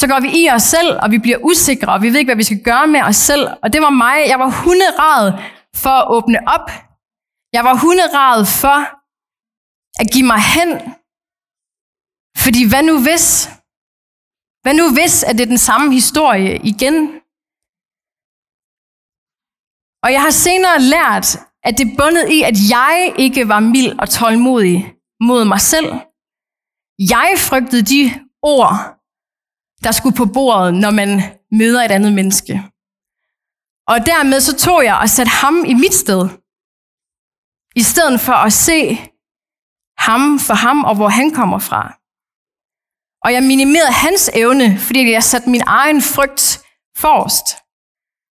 så 0.00 0.06
går 0.10 0.20
vi 0.20 0.30
i 0.42 0.50
os 0.56 0.62
selv, 0.62 0.90
og 1.02 1.10
vi 1.10 1.18
bliver 1.18 1.38
usikre, 1.50 1.92
og 1.92 2.02
vi 2.02 2.08
ved 2.08 2.18
ikke, 2.18 2.28
hvad 2.32 2.42
vi 2.42 2.50
skal 2.50 2.62
gøre 2.70 2.86
med 2.86 3.02
os 3.02 3.16
selv. 3.16 3.44
Og 3.62 3.72
det 3.72 3.80
var 3.86 3.90
mig. 3.90 4.16
Jeg 4.32 4.38
var 4.38 4.50
hunderad 4.64 5.24
for 5.82 5.94
at 6.00 6.08
åbne 6.16 6.38
op. 6.56 6.68
Jeg 7.56 7.64
var 7.68 7.74
hunderad 7.84 8.40
for 8.62 8.78
at 10.00 10.06
give 10.14 10.26
mig 10.32 10.42
hen. 10.56 10.70
Fordi 12.44 12.62
hvad 12.70 12.82
nu 12.82 12.94
hvis? 13.06 13.26
Hvad 14.62 14.74
nu 14.74 14.84
hvis, 14.96 15.14
at 15.28 15.34
det 15.36 15.42
er 15.42 15.54
den 15.56 15.64
samme 15.68 15.86
historie 15.92 16.52
igen? 16.72 16.96
Og 20.04 20.12
jeg 20.14 20.22
har 20.26 20.30
senere 20.30 20.78
lært, 20.94 21.26
at 21.64 21.78
det 21.78 21.96
bundet 21.98 22.28
i, 22.30 22.42
at 22.42 22.54
jeg 22.70 23.14
ikke 23.18 23.48
var 23.48 23.60
mild 23.60 23.98
og 23.98 24.10
tålmodig 24.10 24.94
mod 25.20 25.44
mig 25.44 25.60
selv. 25.60 25.92
Jeg 26.98 27.34
frygtede 27.38 27.82
de 27.82 28.02
ord, 28.42 28.74
der 29.84 29.92
skulle 29.92 30.16
på 30.16 30.26
bordet, 30.26 30.74
når 30.74 30.90
man 30.90 31.22
møder 31.52 31.82
et 31.82 31.90
andet 31.90 32.12
menneske. 32.12 32.54
Og 33.86 34.06
dermed 34.06 34.40
så 34.40 34.56
tog 34.56 34.84
jeg 34.84 34.96
og 35.02 35.08
satte 35.08 35.30
ham 35.30 35.64
i 35.64 35.74
mit 35.74 35.94
sted. 35.94 36.28
I 37.76 37.82
stedet 37.82 38.20
for 38.20 38.32
at 38.32 38.52
se 38.52 38.98
ham 39.98 40.38
for 40.38 40.54
ham 40.54 40.84
og 40.84 40.94
hvor 40.96 41.08
han 41.08 41.30
kommer 41.30 41.58
fra. 41.58 41.82
Og 43.24 43.32
jeg 43.32 43.42
minimerede 43.42 43.92
hans 43.92 44.30
evne, 44.34 44.78
fordi 44.78 45.12
jeg 45.12 45.24
satte 45.24 45.50
min 45.50 45.62
egen 45.66 46.02
frygt 46.02 46.44
forrest. 46.96 47.46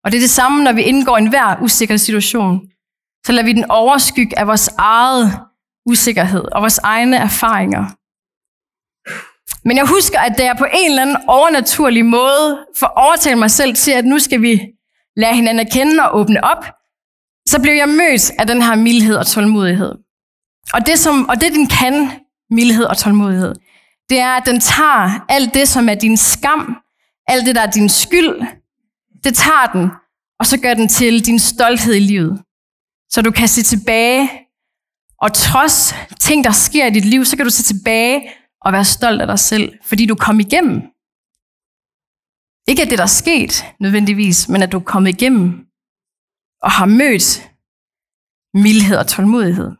Og 0.04 0.10
det 0.10 0.16
er 0.18 0.20
det 0.20 0.30
samme, 0.30 0.64
når 0.64 0.72
vi 0.72 0.82
indgår 0.82 1.16
i 1.16 1.20
enhver 1.20 1.62
usikker 1.62 1.96
situation. 1.96 2.54
Så 3.28 3.32
lader 3.32 3.44
vi 3.44 3.52
den 3.52 3.70
overskygge 3.70 4.38
af 4.38 4.46
vores 4.46 4.68
eget 4.78 5.40
usikkerhed 5.86 6.44
og 6.52 6.60
vores 6.60 6.78
egne 6.78 7.16
erfaringer. 7.16 7.84
Men 9.68 9.76
jeg 9.76 9.86
husker, 9.86 10.20
at 10.20 10.38
da 10.38 10.44
jeg 10.44 10.56
på 10.58 10.64
en 10.64 10.90
eller 10.90 11.02
anden 11.02 11.16
overnaturlig 11.26 12.04
måde 12.06 12.66
får 12.76 12.86
overtalt 12.86 13.38
mig 13.38 13.50
selv 13.50 13.74
til, 13.74 13.90
at 13.90 14.04
nu 14.04 14.18
skal 14.18 14.42
vi 14.42 14.60
lære 15.16 15.34
hinanden 15.34 15.66
at 15.66 15.72
kende 15.72 16.02
og 16.02 16.18
åbne 16.18 16.44
op, 16.44 16.64
så 17.48 17.60
blev 17.62 17.72
jeg 17.72 17.88
mødt 17.88 18.30
af 18.38 18.46
den 18.46 18.62
her 18.62 18.74
mildhed 18.74 19.16
og 19.16 19.26
tålmodighed. 19.26 19.94
Og 20.74 20.86
det, 20.86 20.98
som, 20.98 21.28
og 21.28 21.40
det 21.40 21.52
den 21.52 21.66
kan, 21.66 22.10
mildhed 22.50 22.84
og 22.84 22.96
tålmodighed, 22.96 23.54
det 24.08 24.18
er, 24.18 24.30
at 24.30 24.46
den 24.46 24.60
tager 24.60 25.24
alt 25.28 25.54
det, 25.54 25.68
som 25.68 25.88
er 25.88 25.94
din 25.94 26.16
skam, 26.16 26.76
alt 27.26 27.46
det, 27.46 27.54
der 27.54 27.62
er 27.62 27.70
din 27.70 27.88
skyld, 27.88 28.46
det 29.24 29.34
tager 29.34 29.66
den, 29.72 29.90
og 30.40 30.46
så 30.46 30.60
gør 30.60 30.74
den 30.74 30.88
til 30.88 31.26
din 31.26 31.38
stolthed 31.38 31.94
i 31.94 32.00
livet. 32.00 32.42
Så 33.10 33.22
du 33.22 33.30
kan 33.30 33.48
se 33.48 33.62
tilbage, 33.62 34.30
og 35.20 35.32
trods 35.34 35.94
ting, 36.20 36.44
der 36.44 36.50
sker 36.50 36.86
i 36.86 36.90
dit 36.90 37.04
liv, 37.04 37.24
så 37.24 37.36
kan 37.36 37.46
du 37.46 37.50
se 37.50 37.62
tilbage 37.62 38.30
og 38.60 38.72
være 38.72 38.84
stolt 38.84 39.20
af 39.20 39.26
dig 39.26 39.38
selv, 39.38 39.72
fordi 39.82 40.06
du 40.06 40.14
kom 40.14 40.40
igennem. 40.40 40.82
Ikke 42.68 42.82
at 42.82 42.90
det, 42.90 42.98
der 42.98 43.04
er 43.04 43.18
sket 43.22 43.64
nødvendigvis, 43.80 44.48
men 44.48 44.62
at 44.62 44.72
du 44.72 44.78
er 44.78 44.82
kommet 44.84 45.10
igennem 45.10 45.66
og 46.62 46.70
har 46.70 46.86
mødt 46.86 47.50
mildhed 48.54 48.96
og 48.96 49.06
tålmodighed. 49.06 49.70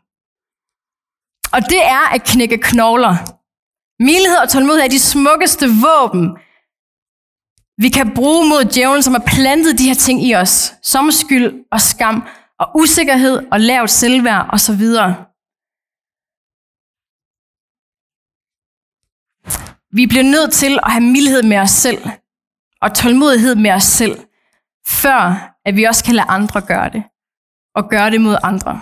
Og 1.53 1.61
det 1.71 1.85
er 1.85 2.15
at 2.15 2.25
knække 2.25 2.59
knogler. 2.59 3.17
Mildhed 4.03 4.39
og 4.43 4.49
tålmodighed 4.49 4.85
er 4.85 4.91
de 4.91 4.99
smukkeste 4.99 5.67
våben, 5.67 6.37
vi 7.81 7.89
kan 7.89 8.15
bruge 8.15 8.49
mod 8.49 8.65
djævlen, 8.65 9.03
som 9.03 9.13
har 9.13 9.25
plantet 9.27 9.79
de 9.79 9.85
her 9.85 9.95
ting 9.95 10.23
i 10.23 10.35
os, 10.35 10.75
som 10.83 11.11
skyld 11.11 11.55
og 11.73 11.81
skam 11.81 12.23
og 12.59 12.71
usikkerhed 12.75 13.47
og 13.53 13.61
lavt 13.61 13.91
selvværd 13.91 14.47
osv. 14.53 14.85
Vi 19.93 20.07
bliver 20.07 20.23
nødt 20.23 20.53
til 20.53 20.79
at 20.83 20.93
have 20.93 21.05
mildhed 21.05 21.43
med 21.43 21.59
os 21.59 21.71
selv 21.71 21.99
og 22.83 22.95
tålmodighed 22.95 23.55
med 23.55 23.71
os 23.71 23.83
selv, 23.83 24.17
før 24.87 25.55
at 25.65 25.77
vi 25.77 25.85
også 25.85 26.05
kan 26.05 26.15
lade 26.15 26.27
andre 26.29 26.61
gøre 26.61 26.89
det 26.91 27.03
og 27.75 27.91
gøre 27.91 28.11
det 28.11 28.21
mod 28.21 28.37
andre. 28.43 28.81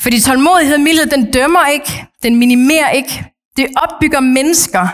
Fordi 0.00 0.20
tålmodighed 0.20 0.74
og 0.74 0.80
mildhed, 0.80 1.06
den 1.06 1.32
dømmer 1.32 1.66
ikke, 1.66 2.06
den 2.22 2.36
minimerer 2.36 2.90
ikke, 2.90 3.32
det 3.56 3.66
opbygger 3.76 4.20
mennesker, 4.20 4.88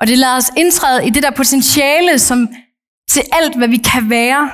og 0.00 0.06
det 0.06 0.18
lader 0.18 0.36
os 0.36 0.50
indtræde 0.56 1.06
i 1.06 1.10
det 1.10 1.22
der 1.22 1.30
potentiale, 1.30 2.18
som 2.18 2.48
til 3.08 3.22
alt, 3.32 3.56
hvad 3.56 3.68
vi 3.68 3.76
kan 3.76 4.10
være. 4.10 4.50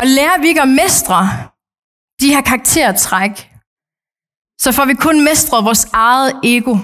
Og 0.00 0.06
lærer 0.06 0.40
vi 0.40 0.46
ikke 0.48 0.62
at 0.62 0.68
mestre 0.82 1.18
de 2.20 2.28
her 2.34 2.42
karaktertræk, 2.50 3.34
så 4.64 4.72
får 4.76 4.84
vi 4.90 4.94
kun 4.94 5.24
mestret 5.24 5.64
vores 5.64 5.84
eget 5.84 6.40
ego. 6.44 6.74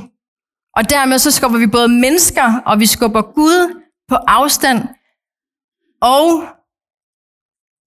Og 0.77 0.83
dermed 0.95 1.19
så 1.19 1.31
skubber 1.31 1.59
vi 1.59 1.67
både 1.67 1.89
mennesker, 1.89 2.61
og 2.67 2.81
vi 2.81 2.87
skubber 2.87 3.23
Gud 3.23 3.59
på 4.09 4.17
afstand. 4.39 4.81
Og 6.17 6.27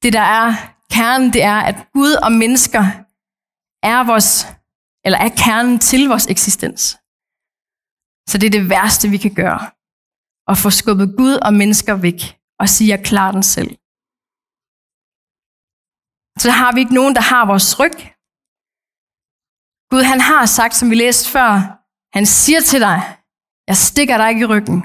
det 0.03 0.13
der 0.13 0.25
er 0.39 0.48
kernen, 0.95 1.33
det 1.33 1.43
er, 1.43 1.59
at 1.69 1.77
Gud 1.93 2.13
og 2.25 2.31
mennesker 2.31 2.83
er 3.83 4.03
vores, 4.12 4.48
eller 5.05 5.19
er 5.19 5.29
kernen 5.43 5.79
til 5.79 6.07
vores 6.07 6.27
eksistens. 6.27 6.81
Så 8.29 8.38
det 8.38 8.48
er 8.48 8.55
det 8.59 8.69
værste, 8.69 9.09
vi 9.09 9.17
kan 9.17 9.33
gøre. 9.33 9.62
At 10.51 10.57
få 10.57 10.69
skubbet 10.69 11.13
Gud 11.17 11.33
og 11.48 11.53
mennesker 11.53 11.95
væk 11.95 12.19
og 12.59 12.69
sige, 12.69 12.89
jeg 12.89 13.05
klarer 13.05 13.31
den 13.31 13.43
selv. 13.43 13.71
Så 16.43 16.51
har 16.51 16.72
vi 16.74 16.79
ikke 16.79 16.93
nogen, 17.00 17.15
der 17.15 17.22
har 17.22 17.46
vores 17.46 17.79
ryg. 17.79 17.98
Gud 19.91 20.03
han 20.12 20.22
har 20.22 20.46
sagt, 20.46 20.75
som 20.75 20.89
vi 20.89 20.96
læste 20.96 21.29
før, 21.36 21.51
han 22.17 22.25
siger 22.25 22.62
til 22.62 22.79
dig, 22.88 23.00
jeg 23.67 23.77
stikker 23.77 24.17
dig 24.17 24.29
ikke 24.29 24.41
i 24.41 24.51
ryggen. 24.53 24.79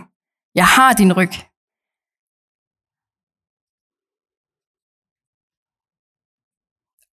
Jeg 0.55 0.67
har 0.77 0.93
din 0.93 1.13
ryg. 1.19 1.35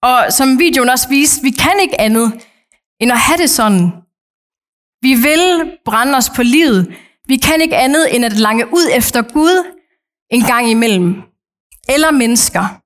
Og 0.10 0.33
som 0.38 0.60
videoen 0.60 0.89
også 0.89 1.10
viste, 1.10 1.43
vi 1.48 1.51
kan 1.63 1.77
ikke 1.81 2.01
andet 2.01 2.27
end 3.01 3.12
at 3.12 3.19
have 3.19 3.38
det 3.38 3.50
sådan. 3.50 3.86
Vi 5.05 5.13
vil 5.25 5.43
brænde 5.86 6.17
os 6.17 6.29
på 6.36 6.43
livet. 6.43 6.81
Vi 7.27 7.38
kan 7.38 7.62
ikke 7.62 7.77
andet 7.77 8.15
end 8.15 8.25
at 8.25 8.33
lange 8.33 8.65
ud 8.67 8.86
efter 9.00 9.21
Gud 9.33 9.55
en 10.29 10.43
gang 10.51 10.69
imellem. 10.69 11.21
Eller 11.89 12.12
mennesker. 12.12 12.80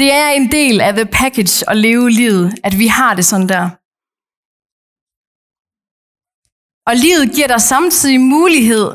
Det 0.00 0.12
er 0.12 0.28
en 0.28 0.50
del 0.50 0.80
af 0.80 0.92
the 0.94 1.06
package 1.20 1.70
at 1.70 1.76
leve 1.76 2.10
livet, 2.10 2.46
at 2.64 2.78
vi 2.78 2.86
har 2.86 3.14
det 3.14 3.24
sådan 3.24 3.48
der. 3.48 3.64
Og 6.88 6.94
livet 7.04 7.34
giver 7.36 7.48
dig 7.48 7.60
samtidig 7.60 8.20
mulighed 8.20 8.86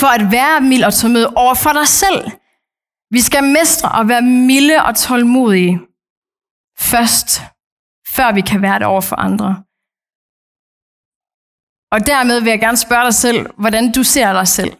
for 0.00 0.10
at 0.16 0.24
være 0.36 0.60
mild 0.60 0.84
og 0.84 0.94
tålmodig 0.94 1.36
over 1.36 1.54
for 1.54 1.72
dig 1.72 1.88
selv. 2.02 2.20
Vi 3.10 3.20
skal 3.28 3.44
mestre 3.58 3.88
og 3.98 4.08
være 4.08 4.22
milde 4.22 4.76
og 4.86 4.96
tålmodige 4.96 5.74
først, 6.90 7.28
før 8.14 8.28
vi 8.38 8.42
kan 8.50 8.62
være 8.62 8.78
det 8.78 8.86
over 8.86 9.04
for 9.10 9.16
andre. 9.16 9.50
Og 11.94 11.98
dermed 12.12 12.40
vil 12.40 12.50
jeg 12.50 12.60
gerne 12.60 12.84
spørge 12.86 13.04
dig 13.04 13.14
selv, 13.14 13.40
hvordan 13.62 13.92
du 13.96 14.02
ser 14.02 14.32
dig 14.32 14.48
selv. 14.48 14.72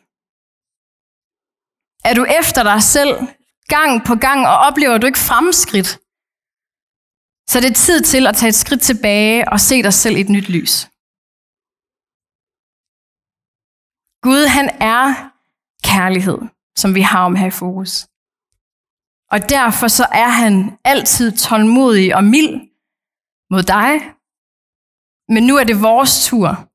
Er 2.08 2.14
du 2.14 2.24
efter 2.40 2.62
dig 2.62 2.82
selv 2.82 3.12
gang 3.68 4.04
på 4.04 4.14
gang, 4.14 4.46
og 4.46 4.56
oplever 4.58 4.98
du 4.98 5.06
ikke 5.06 5.18
fremskridt? 5.18 5.90
Så 7.50 7.60
det 7.60 7.70
er 7.70 7.82
tid 7.86 8.00
til 8.02 8.26
at 8.26 8.36
tage 8.36 8.48
et 8.48 8.54
skridt 8.54 8.82
tilbage 8.82 9.48
og 9.52 9.60
se 9.60 9.82
dig 9.82 9.94
selv 9.94 10.16
i 10.16 10.20
et 10.20 10.28
nyt 10.28 10.48
lys. 10.48 10.74
Gud, 14.26 14.46
han 14.56 14.68
er 14.80 15.04
kærlighed, 15.90 16.38
som 16.76 16.94
vi 16.94 17.00
har 17.00 17.24
om 17.24 17.34
her 17.34 17.46
i 17.46 17.50
fokus. 17.50 18.06
Og 19.30 19.48
derfor 19.48 19.88
så 19.88 20.06
er 20.12 20.28
han 20.28 20.78
altid 20.84 21.36
tålmodig 21.36 22.16
og 22.16 22.24
mild 22.24 22.54
mod 23.50 23.62
dig. 23.62 23.92
Men 25.28 25.42
nu 25.46 25.56
er 25.56 25.64
det 25.64 25.82
vores 25.82 26.26
tur 26.26 26.68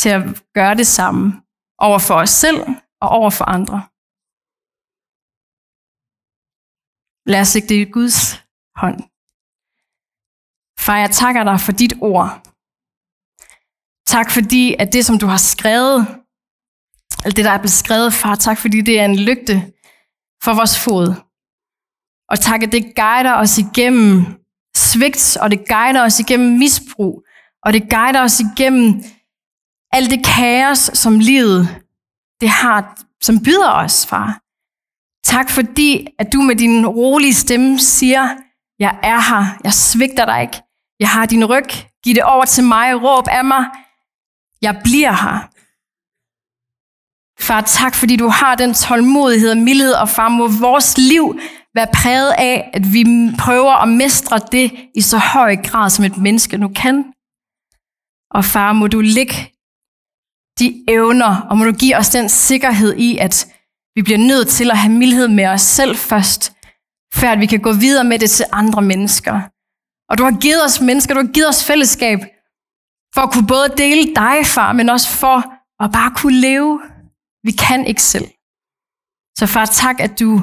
til 0.00 0.08
at 0.08 0.22
gøre 0.54 0.74
det 0.74 0.86
samme 0.86 1.42
over 1.78 1.98
for 1.98 2.14
os 2.14 2.30
selv 2.30 2.60
og 3.00 3.08
over 3.08 3.30
for 3.30 3.44
andre. 3.44 3.82
Lad 7.26 7.40
os 7.40 7.54
ikke 7.54 7.68
det 7.68 7.86
i 7.86 7.90
Guds 7.90 8.42
hånd. 8.76 8.98
Far, 10.84 10.98
jeg 10.98 11.10
takker 11.10 11.44
dig 11.44 11.60
for 11.60 11.72
dit 11.72 11.94
ord. 12.00 12.28
Tak 14.06 14.30
fordi, 14.30 14.76
at 14.78 14.92
det, 14.92 15.04
som 15.04 15.18
du 15.18 15.26
har 15.26 15.36
skrevet, 15.36 16.06
alt 17.24 17.36
det, 17.36 17.44
der 17.44 17.50
er 17.50 17.62
beskrevet, 17.62 18.14
far, 18.14 18.34
tak 18.34 18.58
fordi 18.58 18.80
det 18.80 19.00
er 19.00 19.04
en 19.04 19.16
lygte 19.16 19.72
for 20.44 20.54
vores 20.54 20.78
fod. 20.84 21.14
Og 22.28 22.40
tak, 22.40 22.62
at 22.62 22.72
det 22.72 22.94
guider 22.96 23.34
os 23.34 23.58
igennem 23.58 24.24
svigt, 24.76 25.36
og 25.36 25.50
det 25.50 25.68
guider 25.68 26.02
os 26.04 26.20
igennem 26.20 26.58
misbrug, 26.58 27.24
og 27.62 27.72
det 27.72 27.90
guider 27.90 28.22
os 28.22 28.40
igennem 28.40 29.02
alt 29.92 30.10
det 30.10 30.24
kaos, 30.24 30.78
som 30.78 31.18
livet 31.18 31.82
det 32.40 32.48
har, 32.48 32.98
som 33.22 33.42
byder 33.42 33.70
os, 33.70 34.06
far. 34.06 34.41
Tak 35.24 35.50
fordi, 35.50 36.06
at 36.18 36.32
du 36.32 36.40
med 36.40 36.56
din 36.56 36.86
rolige 36.86 37.34
stemme 37.34 37.78
siger, 37.78 38.28
jeg 38.78 38.98
er 39.02 39.20
her, 39.20 39.58
jeg 39.64 39.72
svigter 39.72 40.24
dig 40.24 40.42
ikke, 40.42 40.62
jeg 41.00 41.08
har 41.08 41.26
din 41.26 41.44
ryg, 41.44 41.68
giv 42.04 42.14
det 42.14 42.22
over 42.22 42.44
til 42.44 42.64
mig, 42.64 43.02
råb 43.02 43.28
af 43.28 43.44
mig, 43.44 43.64
jeg 44.62 44.80
bliver 44.84 45.12
her. 45.12 45.48
Far, 47.40 47.60
tak 47.60 47.94
fordi 47.94 48.16
du 48.16 48.28
har 48.28 48.54
den 48.54 48.74
tålmodighed 48.74 49.50
og 49.50 49.56
mildhed, 49.56 49.92
og 49.92 50.08
far, 50.08 50.28
må 50.28 50.48
vores 50.48 50.98
liv 50.98 51.40
være 51.74 51.86
præget 51.94 52.32
af, 52.38 52.70
at 52.72 52.92
vi 52.92 53.04
prøver 53.38 53.72
at 53.82 53.88
mestre 53.88 54.38
det 54.52 54.72
i 54.94 55.00
så 55.00 55.18
høj 55.18 55.56
grad, 55.56 55.90
som 55.90 56.04
et 56.04 56.16
menneske 56.16 56.58
nu 56.58 56.68
kan. 56.68 57.04
Og 58.30 58.44
far, 58.44 58.72
må 58.72 58.86
du 58.86 59.00
lægge 59.00 59.52
de 60.58 60.84
evner, 60.88 61.40
og 61.50 61.58
må 61.58 61.64
du 61.64 61.72
give 61.72 61.96
os 61.96 62.08
den 62.08 62.28
sikkerhed 62.28 62.96
i, 62.96 63.18
at 63.18 63.46
vi 63.94 64.02
bliver 64.02 64.18
nødt 64.18 64.48
til 64.48 64.70
at 64.70 64.78
have 64.78 64.92
mildhed 64.92 65.28
med 65.28 65.46
os 65.46 65.60
selv 65.60 65.96
først, 65.96 66.52
før 67.14 67.36
vi 67.36 67.46
kan 67.46 67.60
gå 67.60 67.72
videre 67.72 68.04
med 68.04 68.18
det 68.18 68.30
til 68.30 68.46
andre 68.52 68.82
mennesker. 68.82 69.40
Og 70.10 70.18
du 70.18 70.24
har 70.24 70.40
givet 70.40 70.64
os 70.64 70.80
mennesker, 70.80 71.14
du 71.14 71.20
har 71.20 71.32
givet 71.32 71.48
os 71.48 71.64
fællesskab, 71.64 72.18
for 73.14 73.20
at 73.20 73.32
kunne 73.32 73.46
både 73.46 73.74
dele 73.76 74.14
dig, 74.14 74.46
far, 74.46 74.72
men 74.72 74.88
også 74.88 75.08
for 75.08 75.36
at 75.84 75.92
bare 75.92 76.12
kunne 76.16 76.40
leve. 76.40 76.80
Vi 77.44 77.52
kan 77.52 77.86
ikke 77.86 78.02
selv. 78.02 78.28
Så 79.38 79.46
far, 79.46 79.64
tak, 79.66 80.00
at 80.00 80.20
du 80.20 80.40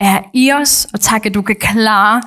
er 0.00 0.22
i 0.34 0.52
os, 0.52 0.86
og 0.92 1.00
tak, 1.00 1.26
at 1.26 1.34
du 1.34 1.42
kan 1.42 1.56
klare 1.56 2.22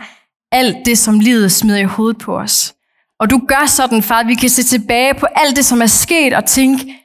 alt 0.51 0.85
det, 0.85 0.97
som 0.97 1.19
livet 1.19 1.51
smider 1.51 1.79
i 1.79 1.83
hovedet 1.83 2.17
på 2.17 2.37
os. 2.39 2.75
Og 3.19 3.29
du 3.29 3.41
gør 3.47 3.65
sådan, 3.67 4.03
far, 4.03 4.19
at 4.19 4.27
vi 4.27 4.35
kan 4.35 4.49
se 4.49 4.63
tilbage 4.63 5.13
på 5.13 5.25
alt 5.25 5.55
det, 5.55 5.65
som 5.65 5.81
er 5.81 5.87
sket, 5.87 6.33
og 6.33 6.45
tænke, 6.45 6.95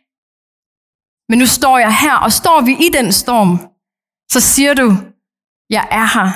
men 1.28 1.38
nu 1.38 1.47
står 1.47 1.78
jeg 1.78 1.97
her, 1.97 2.14
og 2.14 2.33
står 2.33 2.61
vi 2.61 2.73
i 2.73 2.88
den 2.93 3.12
storm, 3.12 3.59
så 4.31 4.40
siger 4.40 4.75
du, 4.75 4.97
jeg 5.71 5.88
er 5.90 6.19
her, 6.19 6.31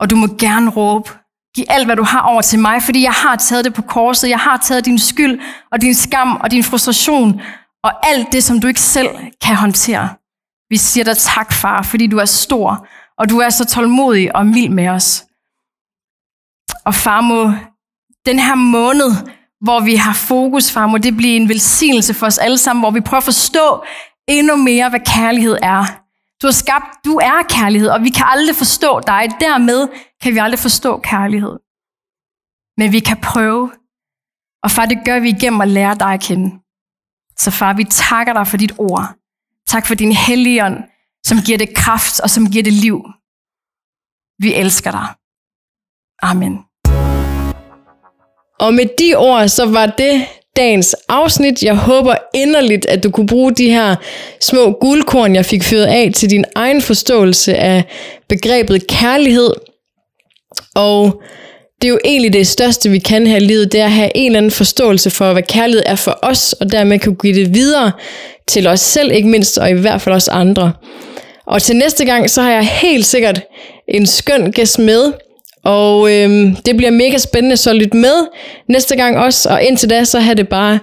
og 0.00 0.10
du 0.10 0.16
må 0.16 0.26
gerne 0.26 0.70
råbe. 0.70 1.10
Giv 1.56 1.64
alt, 1.68 1.86
hvad 1.86 1.96
du 1.96 2.02
har 2.02 2.20
over 2.20 2.42
til 2.42 2.58
mig, 2.58 2.82
fordi 2.82 3.02
jeg 3.02 3.12
har 3.12 3.36
taget 3.36 3.64
det 3.64 3.74
på 3.74 3.82
korset. 3.82 4.28
Jeg 4.28 4.38
har 4.38 4.56
taget 4.56 4.84
din 4.84 4.98
skyld 4.98 5.40
og 5.72 5.80
din 5.80 5.94
skam 5.94 6.36
og 6.36 6.50
din 6.50 6.64
frustration 6.64 7.40
og 7.84 8.06
alt 8.06 8.32
det, 8.32 8.44
som 8.44 8.60
du 8.60 8.66
ikke 8.66 8.80
selv 8.80 9.08
kan 9.44 9.56
håndtere. 9.56 10.08
Vi 10.70 10.76
siger 10.76 11.04
dig 11.04 11.16
tak, 11.16 11.52
far, 11.52 11.82
fordi 11.82 12.06
du 12.06 12.18
er 12.18 12.24
stor, 12.24 12.86
og 13.18 13.28
du 13.28 13.38
er 13.38 13.50
så 13.50 13.64
tålmodig 13.64 14.36
og 14.36 14.46
mild 14.46 14.70
med 14.70 14.88
os. 14.88 15.24
Og 16.84 16.94
far, 16.94 17.20
må 17.20 17.52
den 18.26 18.38
her 18.38 18.54
måned, 18.54 19.10
hvor 19.64 19.80
vi 19.80 19.94
har 19.94 20.14
fokus, 20.14 20.72
far, 20.72 20.86
må 20.86 20.98
det 20.98 21.16
blive 21.16 21.36
en 21.36 21.48
velsignelse 21.48 22.14
for 22.14 22.26
os 22.26 22.38
alle 22.38 22.58
sammen, 22.58 22.82
hvor 22.82 22.90
vi 22.90 23.00
prøver 23.00 23.20
at 23.20 23.30
forstå 23.32 23.84
endnu 24.28 24.56
mere, 24.56 24.90
hvad 24.90 25.00
kærlighed 25.06 25.56
er. 25.62 25.84
Du 26.42 26.46
har 26.46 26.52
skabt, 26.52 27.04
du 27.04 27.14
er 27.16 27.42
kærlighed, 27.48 27.88
og 27.88 28.00
vi 28.02 28.10
kan 28.10 28.26
aldrig 28.28 28.56
forstå 28.56 29.00
dig. 29.00 29.22
Dermed 29.40 29.88
kan 30.22 30.34
vi 30.34 30.38
aldrig 30.38 30.58
forstå 30.58 31.00
kærlighed. 31.00 31.54
Men 32.78 32.92
vi 32.92 33.00
kan 33.00 33.20
prøve. 33.30 33.72
Og 34.62 34.70
far, 34.70 34.86
det 34.86 34.98
gør 35.04 35.18
vi 35.20 35.28
igennem 35.28 35.60
at 35.60 35.68
lære 35.68 35.94
dig 35.94 36.12
at 36.12 36.20
kende. 36.20 36.48
Så 37.36 37.50
far, 37.50 37.72
vi 37.72 37.84
takker 37.84 38.32
dig 38.32 38.46
for 38.46 38.56
dit 38.56 38.74
ord. 38.78 39.14
Tak 39.66 39.86
for 39.86 39.94
din 39.94 40.12
helligånd, 40.12 40.76
som 41.26 41.38
giver 41.46 41.58
det 41.58 41.76
kraft 41.76 42.20
og 42.20 42.30
som 42.30 42.50
giver 42.50 42.64
det 42.64 42.72
liv. 42.72 42.98
Vi 44.38 44.54
elsker 44.54 44.90
dig. 44.90 45.08
Amen. 46.22 46.73
Og 48.60 48.74
med 48.74 48.86
de 48.98 49.14
ord, 49.14 49.48
så 49.48 49.66
var 49.66 49.86
det 49.86 50.24
dagens 50.56 50.96
afsnit. 51.08 51.62
Jeg 51.62 51.76
håber 51.76 52.14
inderligt, 52.34 52.86
at 52.86 53.02
du 53.02 53.10
kunne 53.10 53.26
bruge 53.26 53.52
de 53.52 53.70
her 53.70 53.96
små 54.40 54.70
guldkorn, 54.80 55.34
jeg 55.34 55.46
fik 55.46 55.62
fyret 55.62 55.86
af 55.86 56.10
til 56.14 56.30
din 56.30 56.44
egen 56.54 56.82
forståelse 56.82 57.54
af 57.54 57.84
begrebet 58.28 58.86
kærlighed. 58.86 59.50
Og 60.74 61.22
det 61.82 61.88
er 61.88 61.92
jo 61.92 61.98
egentlig 62.04 62.32
det 62.32 62.46
største, 62.46 62.90
vi 62.90 62.98
kan 62.98 63.26
have 63.26 63.42
i 63.42 63.44
livet, 63.44 63.72
det 63.72 63.80
er 63.80 63.84
at 63.84 63.90
have 63.90 64.10
en 64.14 64.26
eller 64.26 64.38
anden 64.38 64.50
forståelse 64.50 65.10
for, 65.10 65.32
hvad 65.32 65.42
kærlighed 65.42 65.82
er 65.86 65.96
for 65.96 66.18
os, 66.22 66.52
og 66.52 66.72
dermed 66.72 66.98
kan 66.98 67.16
give 67.22 67.34
det 67.34 67.54
videre 67.54 67.92
til 68.48 68.66
os 68.66 68.80
selv, 68.80 69.12
ikke 69.12 69.28
mindst, 69.28 69.58
og 69.58 69.70
i 69.70 69.72
hvert 69.72 70.00
fald 70.00 70.14
også 70.14 70.30
andre. 70.30 70.72
Og 71.46 71.62
til 71.62 71.76
næste 71.76 72.04
gang, 72.04 72.30
så 72.30 72.42
har 72.42 72.50
jeg 72.50 72.66
helt 72.66 73.06
sikkert 73.06 73.40
en 73.88 74.06
skøn 74.06 74.52
gæst 74.52 74.78
med, 74.78 75.12
og 75.64 76.12
øhm, 76.12 76.56
det 76.56 76.76
bliver 76.76 76.90
mega 76.90 77.18
spændende, 77.18 77.56
så 77.56 77.72
lyt 77.72 77.94
med 77.94 78.26
næste 78.68 78.96
gang 78.96 79.18
også, 79.18 79.48
og 79.48 79.62
indtil 79.62 79.90
da, 79.90 80.04
så 80.04 80.20
har 80.20 80.34
det 80.34 80.48
bare 80.48 80.78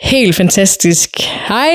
helt 0.00 0.34
fantastisk. 0.36 1.10
Hej! 1.48 1.70